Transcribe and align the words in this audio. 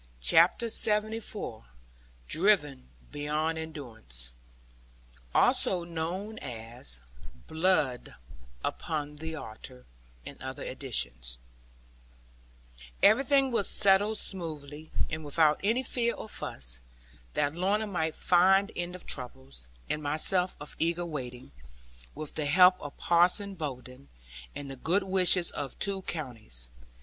CHAPTER 0.19 0.65
LXXIV 0.65 1.63
DRIVEN 2.27 2.89
BEYOND 3.11 3.59
ENDURANCE 3.59 4.31
[Also 5.35 5.83
known 5.83 6.39
as 6.39 7.01
BLOOD 7.45 8.15
UPON 8.63 9.17
THE 9.17 9.35
ALTAR 9.35 9.85
in 10.25 10.41
other 10.41 10.63
editions] 10.63 11.37
Everything 13.03 13.51
was 13.51 13.69
settled 13.69 14.17
smoothly, 14.17 14.89
and 15.11 15.23
without 15.23 15.59
any 15.63 15.83
fear 15.83 16.15
or 16.15 16.27
fuss, 16.27 16.81
that 17.35 17.53
Lorna 17.53 17.85
might 17.85 18.15
find 18.15 18.71
end 18.75 18.95
of 18.95 19.05
troubles, 19.05 19.67
and 19.87 20.01
myself 20.01 20.57
of 20.59 20.75
eager 20.79 21.05
waiting, 21.05 21.51
with 22.15 22.33
the 22.33 22.47
help 22.47 22.81
of 22.81 22.97
Parson 22.97 23.53
Bowden, 23.53 24.09
and 24.55 24.71
the 24.71 24.75
good 24.77 25.03
wishes 25.03 25.51
of 25.51 25.77
two 25.77 26.01
counties. 26.01 26.69